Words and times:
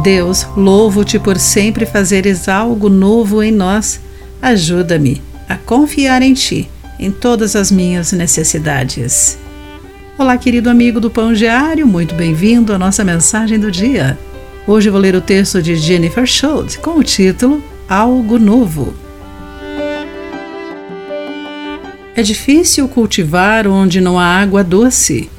Deus, 0.00 0.46
louvo-te 0.56 1.18
por 1.18 1.38
sempre 1.38 1.84
fazeres 1.84 2.48
algo 2.48 2.88
novo 2.88 3.42
em 3.42 3.52
nós. 3.52 4.00
Ajuda-me 4.40 5.20
a 5.46 5.56
confiar 5.56 6.22
em 6.22 6.32
ti 6.32 6.70
em 6.98 7.10
todas 7.10 7.54
as 7.54 7.70
minhas 7.70 8.10
necessidades. 8.12 9.38
Olá, 10.16 10.38
querido 10.38 10.70
amigo 10.70 11.00
do 11.00 11.10
Pão 11.10 11.34
Diário, 11.34 11.86
muito 11.86 12.14
bem-vindo 12.14 12.72
à 12.72 12.78
nossa 12.78 13.04
mensagem 13.04 13.58
do 13.58 13.70
dia. 13.70 14.18
Hoje 14.66 14.88
vou 14.88 15.00
ler 15.00 15.14
o 15.14 15.20
texto 15.20 15.62
de 15.62 15.76
Jennifer 15.76 16.26
Schultz 16.26 16.76
com 16.76 16.98
o 16.98 17.04
título 17.04 17.62
Algo 17.88 18.38
Novo. 18.38 18.94
É 22.16 22.22
difícil 22.22 22.88
cultivar 22.88 23.66
onde 23.66 24.00
não 24.00 24.18
há 24.18 24.24
água 24.24 24.64
doce. 24.64 25.30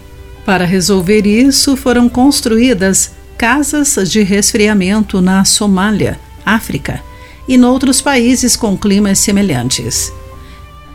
Para 0.46 0.66
resolver 0.66 1.25
isso, 1.25 1.75
foram 1.75 2.07
construídas 2.07 3.12
casas 3.41 3.97
de 4.07 4.21
resfriamento 4.21 5.19
na 5.19 5.43
Somália, 5.43 6.19
África 6.45 7.01
e 7.47 7.57
noutros 7.57 7.99
países 7.99 8.55
com 8.55 8.77
climas 8.77 9.18
semelhantes. 9.18 10.13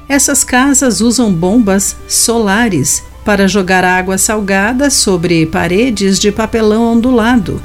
Essas 0.09 0.45
casas 0.45 1.01
usam 1.01 1.35
bombas 1.35 1.97
solares 2.07 3.03
para 3.25 3.49
jogar 3.49 3.83
água 3.83 4.17
salgada 4.17 4.91
sobre 4.91 5.45
paredes 5.47 6.21
de 6.21 6.31
papelão 6.31 6.93
ondulado. 6.93 7.61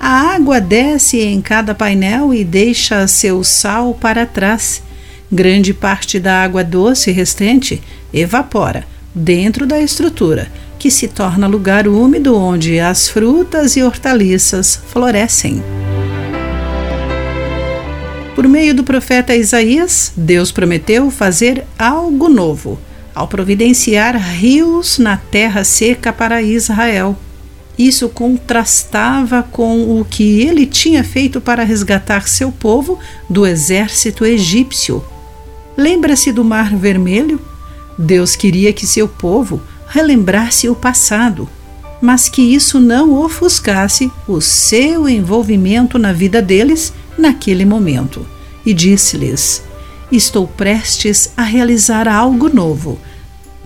A 0.00 0.34
água 0.34 0.60
desce 0.60 1.20
em 1.20 1.40
cada 1.40 1.72
painel 1.72 2.34
e 2.34 2.44
deixa 2.44 3.06
seu 3.06 3.44
sal 3.44 3.94
para 3.94 4.26
trás. 4.26 4.82
Grande 5.30 5.72
parte 5.72 6.18
da 6.18 6.42
água 6.42 6.64
doce 6.64 7.12
restante 7.12 7.80
evapora 8.12 8.84
dentro 9.14 9.64
da 9.64 9.80
estrutura 9.80 10.50
que 10.84 10.90
se 10.90 11.08
torna 11.08 11.46
lugar 11.46 11.88
úmido 11.88 12.36
onde 12.36 12.78
as 12.78 13.08
frutas 13.08 13.74
e 13.74 13.82
hortaliças 13.82 14.78
florescem. 14.88 15.64
Por 18.34 18.46
meio 18.46 18.74
do 18.74 18.84
profeta 18.84 19.34
Isaías, 19.34 20.12
Deus 20.14 20.52
prometeu 20.52 21.10
fazer 21.10 21.64
algo 21.78 22.28
novo, 22.28 22.78
ao 23.14 23.26
providenciar 23.26 24.14
rios 24.14 24.98
na 24.98 25.16
terra 25.16 25.64
seca 25.64 26.12
para 26.12 26.42
Israel. 26.42 27.18
Isso 27.78 28.10
contrastava 28.10 29.42
com 29.42 29.98
o 29.98 30.04
que 30.04 30.42
ele 30.42 30.66
tinha 30.66 31.02
feito 31.02 31.40
para 31.40 31.64
resgatar 31.64 32.28
seu 32.28 32.52
povo 32.52 32.98
do 33.26 33.46
exército 33.46 34.22
egípcio. 34.22 35.02
Lembra-se 35.78 36.30
do 36.30 36.44
Mar 36.44 36.76
Vermelho? 36.76 37.40
Deus 37.98 38.36
queria 38.36 38.70
que 38.70 38.86
seu 38.86 39.08
povo 39.08 39.62
relembrar-se 39.86 40.68
o 40.68 40.74
passado, 40.74 41.48
mas 42.00 42.28
que 42.28 42.42
isso 42.42 42.78
não 42.80 43.14
ofuscasse 43.14 44.10
o 44.28 44.40
seu 44.40 45.08
envolvimento 45.08 45.98
na 45.98 46.12
vida 46.12 46.42
deles 46.42 46.92
naquele 47.16 47.64
momento. 47.64 48.26
E 48.64 48.74
disse-lhes: 48.74 49.62
Estou 50.10 50.46
prestes 50.46 51.32
a 51.36 51.42
realizar 51.42 52.08
algo 52.08 52.48
novo. 52.48 52.98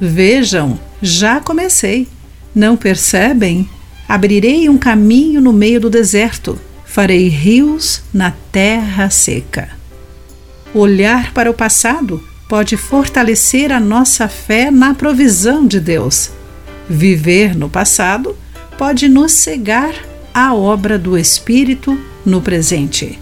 Vejam, 0.01 0.79
já 1.03 1.41
comecei. 1.41 2.09
Não 2.55 2.77
percebem? 2.77 3.69
Abrirei 4.09 4.69
um 4.69 4.79
caminho 4.79 5.41
no 5.41 5.53
meio 5.53 5.81
do 5.81 5.91
deserto, 5.91 6.59
farei 6.85 7.29
rios 7.29 8.03
na 8.13 8.33
terra 8.51 9.11
seca. 9.11 9.69
Olhar 10.75 11.33
para 11.33 11.51
o 11.51 11.55
passado 11.55 12.23
pode 12.49 12.79
fortalecer 12.79 13.71
a 13.71 13.79
nossa 13.79 14.27
fé 14.27 14.71
na 14.71 14.95
provisão 14.95 15.67
de 15.67 15.79
Deus. 15.79 16.31
Viver 16.89 17.55
no 17.55 17.69
passado 17.69 18.35
pode 18.79 19.07
nos 19.09 19.33
cegar 19.33 19.95
à 20.33 20.55
obra 20.55 20.99
do 20.99 21.19
Espírito 21.19 21.99
no 22.25 22.41
presente. 22.41 23.19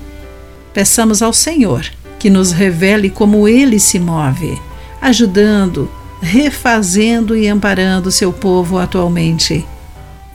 Peçamos 0.73 1.23
ao 1.23 1.33
Senhor 1.33 1.85
que 2.19 2.31
nos 2.31 2.53
revele 2.53 3.11
como 3.11 3.49
ele 3.49 3.81
se 3.81 3.99
move, 3.99 4.57
ajudando, 5.03 5.91
refazendo 6.23 7.37
e 7.37 7.49
amparando 7.49 8.13
seu 8.13 8.33
povo 8.33 8.79
atualmente. 8.79 9.67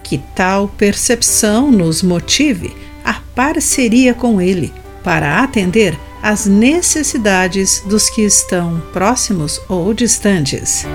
Que 0.04 0.18
tal 0.36 0.68
percepção 0.68 1.72
nos 1.72 2.04
motive 2.04 2.76
a 3.06 3.14
parceria 3.34 4.14
com 4.14 4.42
ele 4.42 4.74
para 5.04 5.40
atender 5.40 5.98
as 6.22 6.46
necessidades 6.46 7.82
dos 7.86 8.10
que 8.10 8.22
estão 8.22 8.82
próximos 8.94 9.60
ou 9.68 9.94
distantes. 9.94 10.86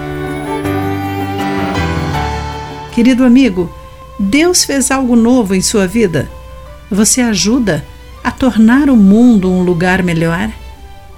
Querido 2.94 3.25
amigo, 3.25 3.72
Deus 4.19 4.65
fez 4.65 4.91
algo 4.91 5.16
novo 5.16 5.54
em 5.54 5.60
sua 5.60 5.86
vida? 5.86 6.31
Você 6.91 7.20
ajuda 7.20 7.84
a 8.22 8.31
tornar 8.31 8.88
o 8.88 8.97
mundo 8.97 9.50
um 9.50 9.62
lugar 9.62 10.03
melhor? 10.03 10.50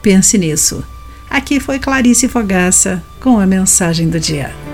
Pense 0.03 0.37
nisso. 0.39 0.83
Aqui 1.31 1.61
foi 1.61 1.79
Clarice 1.79 2.27
Fogaça 2.29 3.03
com 3.21 3.39
a 3.39 3.47
mensagem 3.47 4.09
do 4.09 4.19
dia. 4.19 4.68